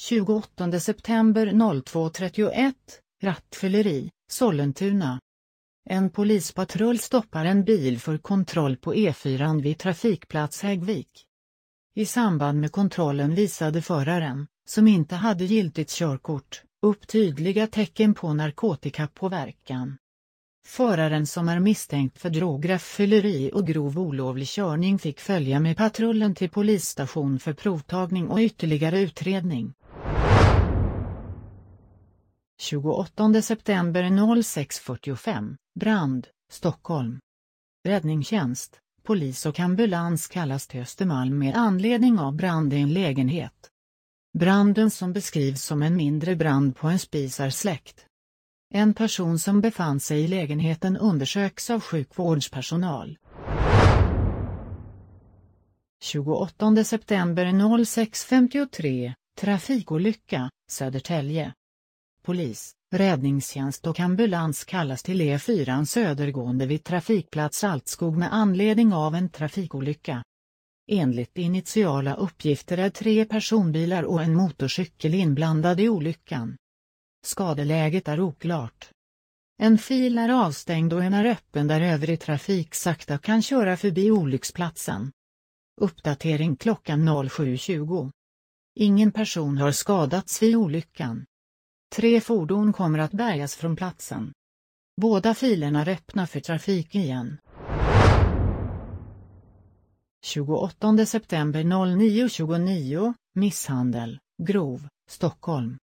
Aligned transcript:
28 0.00 0.80
september 0.80 1.46
02.31, 1.46 2.74
rattfylleri, 3.22 4.10
Sollentuna. 4.30 5.20
En 5.90 6.10
polispatrull 6.10 6.98
stoppar 6.98 7.44
en 7.44 7.64
bil 7.64 7.98
för 7.98 8.18
kontroll 8.18 8.76
på 8.76 8.94
E4 8.94 9.62
vid 9.62 9.78
trafikplats 9.78 10.62
Häggvik. 10.62 11.08
I 11.94 12.06
samband 12.06 12.60
med 12.60 12.72
kontrollen 12.72 13.34
visade 13.34 13.82
föraren, 13.82 14.46
som 14.68 14.88
inte 14.88 15.14
hade 15.14 15.44
giltigt 15.44 15.90
körkort, 15.90 16.62
upp 16.82 17.06
tydliga 17.06 17.66
tecken 17.66 18.14
på 18.14 18.32
narkotikapåverkan. 18.32 19.96
Föraren 20.66 21.26
som 21.26 21.48
är 21.48 21.60
misstänkt 21.60 22.18
för 22.18 22.30
drograttfylleri 22.30 23.50
och 23.54 23.66
grov 23.66 23.98
olovlig 23.98 24.48
körning 24.48 24.98
fick 24.98 25.20
följa 25.20 25.60
med 25.60 25.76
patrullen 25.76 26.34
till 26.34 26.50
polisstation 26.50 27.38
för 27.38 27.52
provtagning 27.52 28.28
och 28.28 28.38
ytterligare 28.38 29.00
utredning. 29.00 29.74
28 32.62 33.42
september 33.42 34.02
06.45, 34.02 35.56
brand, 35.80 36.26
Stockholm. 36.52 37.20
Räddningstjänst, 37.88 38.78
polis 39.02 39.46
och 39.46 39.60
ambulans 39.60 40.26
kallas 40.26 40.66
till 40.66 40.80
Östermalm 40.80 41.38
med 41.38 41.56
anledning 41.56 42.18
av 42.18 42.36
brand 42.36 42.72
i 42.72 42.76
en 42.76 42.92
lägenhet. 42.92 43.70
Branden 44.38 44.90
som 44.90 45.12
beskrivs 45.12 45.62
som 45.62 45.82
en 45.82 45.96
mindre 45.96 46.36
brand 46.36 46.76
på 46.76 46.88
en 46.88 46.98
spis 46.98 47.40
är 47.40 47.50
släckt. 47.50 48.06
En 48.74 48.94
person 48.94 49.38
som 49.38 49.60
befann 49.60 50.00
sig 50.00 50.20
i 50.20 50.28
lägenheten 50.28 50.96
undersöks 50.96 51.70
av 51.70 51.80
sjukvårdspersonal. 51.80 53.18
28 56.02 56.84
september 56.84 57.44
06.53, 57.44 59.12
trafikolycka, 59.40 60.50
Södertälje. 60.70 61.52
Polis, 62.22 62.72
räddningstjänst 62.94 63.86
och 63.86 64.00
ambulans 64.00 64.64
kallas 64.64 65.02
till 65.02 65.20
E4 65.20 65.84
södergående 65.84 66.66
vid 66.66 66.84
trafikplats 66.84 67.58
Saltskog 67.58 68.16
med 68.16 68.34
anledning 68.34 68.92
av 68.92 69.14
en 69.14 69.28
trafikolycka. 69.28 70.24
Enligt 70.90 71.38
initiala 71.38 72.14
uppgifter 72.14 72.78
är 72.78 72.90
tre 72.90 73.24
personbilar 73.24 74.02
och 74.02 74.22
en 74.22 74.34
motorcykel 74.34 75.14
inblandade 75.14 75.82
i 75.82 75.88
olyckan. 75.88 76.56
Skadeläget 77.24 78.08
är 78.08 78.20
oklart. 78.20 78.90
En 79.58 79.78
fil 79.78 80.18
är 80.18 80.28
avstängd 80.28 80.92
och 80.92 81.04
en 81.04 81.14
är 81.14 81.24
öppen 81.24 81.66
där 81.66 81.80
övrig 81.80 82.20
trafik 82.20 82.74
sakta 82.74 83.18
kan 83.18 83.42
köra 83.42 83.76
förbi 83.76 84.10
olycksplatsen. 84.10 85.12
Uppdatering 85.80 86.56
klockan 86.56 87.08
07.20. 87.08 88.10
Ingen 88.74 89.12
person 89.12 89.58
har 89.58 89.72
skadats 89.72 90.42
vid 90.42 90.56
olyckan. 90.56 91.24
Tre 91.94 92.20
fordon 92.20 92.72
kommer 92.72 92.98
att 92.98 93.12
bärgas 93.12 93.56
från 93.56 93.76
platsen. 93.76 94.32
Båda 95.00 95.34
filerna 95.34 95.80
är 95.80 95.88
öppna 95.88 96.26
för 96.26 96.40
trafik 96.40 96.94
igen. 96.94 97.38
28 100.24 101.06
september 101.06 101.62
09.29, 101.62 103.14
misshandel, 103.34 104.18
grov, 104.42 104.88
Stockholm. 105.10 105.78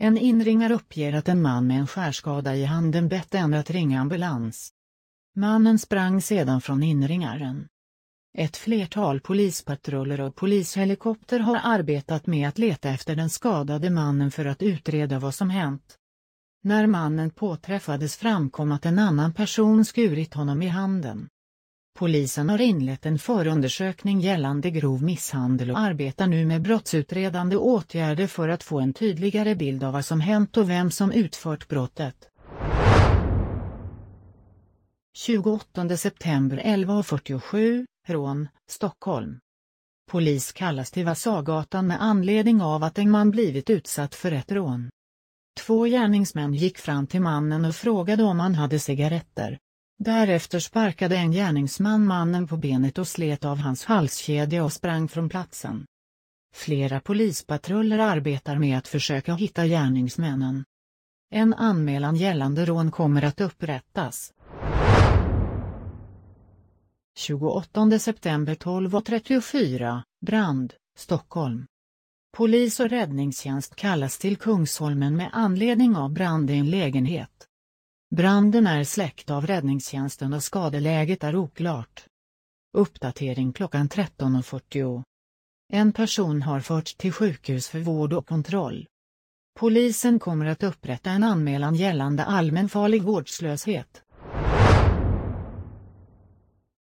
En 0.00 0.18
inringare 0.18 0.74
uppger 0.74 1.12
att 1.12 1.28
en 1.28 1.42
man 1.42 1.66
med 1.66 1.78
en 1.78 1.86
skärskada 1.86 2.56
i 2.56 2.64
handen 2.64 3.08
bett 3.08 3.34
en 3.34 3.54
att 3.54 3.70
ringa 3.70 4.00
ambulans. 4.00 4.70
Mannen 5.36 5.78
sprang 5.78 6.22
sedan 6.22 6.60
från 6.60 6.82
inringaren. 6.82 7.68
Ett 8.38 8.56
flertal 8.56 9.20
polispatruller 9.20 10.20
och 10.20 10.34
polishelikopter 10.34 11.40
har 11.40 11.60
arbetat 11.62 12.26
med 12.26 12.48
att 12.48 12.58
leta 12.58 12.88
efter 12.88 13.16
den 13.16 13.30
skadade 13.30 13.90
mannen 13.90 14.30
för 14.30 14.44
att 14.44 14.62
utreda 14.62 15.18
vad 15.18 15.34
som 15.34 15.50
hänt. 15.50 15.96
När 16.62 16.86
mannen 16.86 17.30
påträffades 17.30 18.16
framkom 18.16 18.72
att 18.72 18.86
en 18.86 18.98
annan 18.98 19.32
person 19.32 19.84
skurit 19.84 20.34
honom 20.34 20.62
i 20.62 20.66
handen. 20.66 21.28
Polisen 21.98 22.48
har 22.48 22.60
inlett 22.60 23.06
en 23.06 23.18
förundersökning 23.18 24.20
gällande 24.20 24.70
grov 24.70 25.02
misshandel 25.02 25.70
och 25.70 25.78
arbetar 25.78 26.26
nu 26.26 26.46
med 26.46 26.62
brottsutredande 26.62 27.56
åtgärder 27.56 28.26
för 28.26 28.48
att 28.48 28.62
få 28.62 28.80
en 28.80 28.92
tydligare 28.92 29.54
bild 29.54 29.84
av 29.84 29.92
vad 29.92 30.04
som 30.04 30.20
hänt 30.20 30.56
och 30.56 30.70
vem 30.70 30.90
som 30.90 31.12
utfört 31.12 31.68
brottet. 31.68 32.28
28 35.16 35.96
september 35.96 36.56
11.47, 36.58 37.86
rån, 38.08 38.48
Stockholm. 38.68 39.40
Polis 40.10 40.52
kallas 40.52 40.90
till 40.90 41.04
Vasagatan 41.04 41.86
med 41.86 42.02
anledning 42.02 42.62
av 42.62 42.84
att 42.84 42.98
en 42.98 43.10
man 43.10 43.30
blivit 43.30 43.70
utsatt 43.70 44.14
för 44.14 44.32
ett 44.32 44.52
rån. 44.52 44.90
Två 45.60 45.84
gärningsmän 45.84 46.54
gick 46.54 46.78
fram 46.78 47.06
till 47.06 47.20
mannen 47.20 47.64
och 47.64 47.74
frågade 47.74 48.22
om 48.22 48.40
han 48.40 48.54
hade 48.54 48.78
cigaretter. 48.78 49.58
Därefter 49.98 50.58
sparkade 50.58 51.16
en 51.16 51.32
gärningsman 51.32 52.06
mannen 52.06 52.46
på 52.46 52.56
benet 52.56 52.98
och 52.98 53.08
slet 53.08 53.44
av 53.44 53.58
hans 53.58 53.84
halskedja 53.84 54.64
och 54.64 54.72
sprang 54.72 55.08
från 55.08 55.28
platsen. 55.28 55.86
Flera 56.54 57.00
polispatruller 57.00 57.98
arbetar 57.98 58.58
med 58.58 58.78
att 58.78 58.88
försöka 58.88 59.34
hitta 59.34 59.66
gärningsmännen. 59.66 60.64
En 61.30 61.54
anmälan 61.54 62.16
gällande 62.16 62.64
rån 62.64 62.90
kommer 62.90 63.22
att 63.22 63.40
upprättas. 63.40 64.32
28 67.16 67.98
september 67.98 68.54
12.34, 68.54 70.02
brand, 70.26 70.74
Stockholm. 70.96 71.66
Polis 72.36 72.80
och 72.80 72.88
räddningstjänst 72.88 73.76
kallas 73.76 74.18
till 74.18 74.36
Kungsholmen 74.36 75.16
med 75.16 75.30
anledning 75.32 75.96
av 75.96 76.12
brand 76.12 76.50
i 76.50 76.54
en 76.54 76.70
lägenhet. 76.70 77.46
Branden 78.14 78.66
är 78.66 78.84
släckt 78.84 79.30
av 79.30 79.46
räddningstjänsten 79.46 80.32
och 80.32 80.42
skadeläget 80.42 81.24
är 81.24 81.36
oklart. 81.36 82.06
Uppdatering 82.76 83.52
klockan 83.52 83.88
13.40. 83.88 85.02
En 85.72 85.92
person 85.92 86.42
har 86.42 86.60
förts 86.60 86.94
till 86.94 87.12
sjukhus 87.12 87.68
för 87.68 87.80
vård 87.80 88.12
och 88.12 88.26
kontroll. 88.26 88.86
Polisen 89.58 90.18
kommer 90.18 90.46
att 90.46 90.62
upprätta 90.62 91.10
en 91.10 91.24
anmälan 91.24 91.74
gällande 91.74 92.24
allmänfarlig 92.24 93.02
vårdslöshet. 93.02 94.03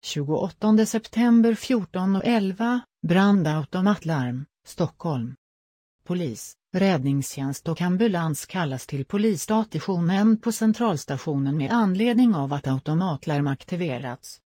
28 0.02 0.86
september 0.86 1.54
14.11, 1.54 2.80
brandautomatlarm, 3.08 4.46
Stockholm. 4.66 5.36
Polis, 6.04 6.54
räddningstjänst 6.74 7.68
och 7.68 7.82
ambulans 7.82 8.46
kallas 8.46 8.88
till 8.88 9.06
polisstationen 9.06 10.38
på 10.38 10.52
centralstationen 10.52 11.58
med 11.58 11.72
anledning 11.72 12.36
av 12.36 12.54
att 12.54 12.68
automatlarm 12.68 13.48
aktiverats. 13.48 14.40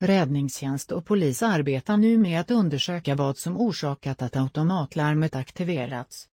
Räddningstjänst 0.00 0.92
och 0.92 1.06
polis 1.06 1.42
arbetar 1.42 1.96
nu 1.96 2.18
med 2.18 2.40
att 2.40 2.50
undersöka 2.50 3.14
vad 3.14 3.38
som 3.38 3.56
orsakat 3.56 4.22
att 4.22 4.36
automatlarmet 4.36 5.36
aktiverats. 5.36 6.28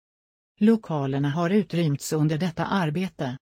Lokalerna 0.61 1.31
har 1.31 1.51
utrymts 1.51 2.13
under 2.13 2.39
detta 2.39 2.67
arbete. 2.67 3.39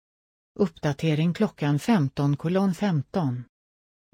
Uppdatering 0.58 1.34
klockan 1.34 1.78
15.15. 1.78 2.74
15. 2.74 3.44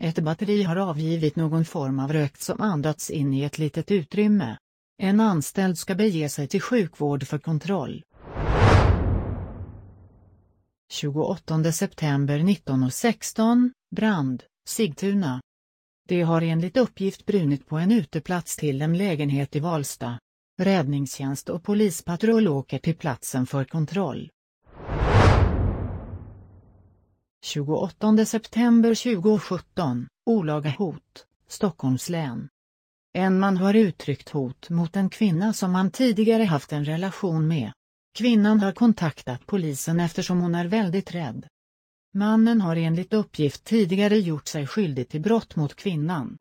Ett 0.02 0.18
batteri 0.18 0.62
har 0.62 0.76
avgivit 0.76 1.36
någon 1.36 1.64
form 1.64 1.98
av 1.98 2.12
rök 2.12 2.36
som 2.36 2.60
andats 2.60 3.10
in 3.10 3.34
i 3.34 3.42
ett 3.42 3.58
litet 3.58 3.90
utrymme. 3.90 4.56
En 5.02 5.20
anställd 5.20 5.78
ska 5.78 5.94
bege 5.94 6.28
sig 6.28 6.48
till 6.48 6.60
sjukvård 6.60 7.26
för 7.26 7.38
kontroll. 7.38 8.02
28 10.92 11.72
september 11.72 12.50
1916, 12.50 13.72
brand, 13.96 14.42
Sigtuna. 14.68 15.40
Det 16.08 16.22
har 16.22 16.42
enligt 16.42 16.76
uppgift 16.76 17.26
brunit 17.26 17.66
på 17.66 17.78
en 17.78 17.92
uteplats 17.92 18.56
till 18.56 18.82
en 18.82 18.98
lägenhet 18.98 19.56
i 19.56 19.60
Valsta. 19.60 20.18
Räddningstjänst 20.60 21.48
och 21.48 21.62
polispatrull 21.62 22.48
åker 22.48 22.78
till 22.78 22.96
platsen 22.96 23.46
för 23.46 23.64
kontroll. 23.64 24.30
28 27.44 28.26
september 28.26 28.94
2017, 28.94 30.08
olaga 30.26 30.70
hot, 30.70 31.26
Stockholms 31.48 32.08
län. 32.08 32.48
En 33.14 33.38
man 33.38 33.56
har 33.56 33.74
uttryckt 33.74 34.28
hot 34.28 34.70
mot 34.70 34.96
en 34.96 35.10
kvinna 35.10 35.52
som 35.52 35.74
han 35.74 35.90
tidigare 35.90 36.42
haft 36.42 36.72
en 36.72 36.84
relation 36.84 37.48
med. 37.48 37.72
Kvinnan 38.18 38.60
har 38.60 38.72
kontaktat 38.72 39.46
polisen 39.46 40.00
eftersom 40.00 40.40
hon 40.40 40.54
är 40.54 40.66
väldigt 40.66 41.14
rädd. 41.14 41.46
Mannen 42.14 42.60
har 42.60 42.76
enligt 42.76 43.12
uppgift 43.12 43.64
tidigare 43.64 44.18
gjort 44.18 44.48
sig 44.48 44.66
skyldig 44.66 45.08
till 45.08 45.20
brott 45.20 45.56
mot 45.56 45.74
kvinnan. 45.74 46.38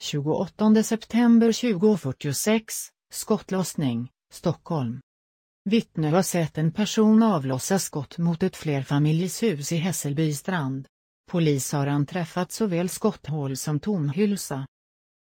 28 0.00 0.82
september 0.82 1.72
2046, 1.72 2.74
skottlossning, 3.12 4.08
Stockholm. 4.32 5.00
Vittne 5.68 6.08
har 6.08 6.22
sett 6.22 6.58
en 6.58 6.72
person 6.72 7.22
avlossa 7.22 7.78
skott 7.78 8.18
mot 8.18 8.42
ett 8.42 8.56
flerfamiljshus 8.56 9.72
i 9.72 9.76
Hässelby 9.76 10.34
strand. 10.34 10.86
Polis 11.30 11.72
har 11.72 11.86
anträffat 11.86 12.52
såväl 12.52 12.88
skotthål 12.88 13.56
som 13.56 13.80
tomhylsa. 13.80 14.66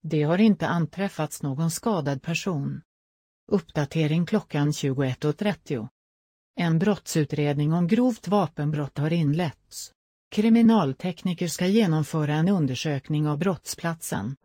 Det 0.02 0.22
har 0.22 0.38
inte 0.38 0.68
anträffats 0.68 1.42
någon 1.42 1.70
skadad 1.70 2.22
person. 2.22 2.80
Uppdatering 3.52 4.26
klockan 4.26 4.70
21.30. 4.70 5.88
En 6.60 6.78
brottsutredning 6.78 7.72
om 7.72 7.86
grovt 7.86 8.28
vapenbrott 8.28 8.98
har 8.98 9.12
inletts. 9.12 9.92
Kriminaltekniker 10.30 11.48
ska 11.48 11.66
genomföra 11.66 12.34
en 12.34 12.48
undersökning 12.48 13.28
av 13.28 13.38
brottsplatsen. 13.38 14.36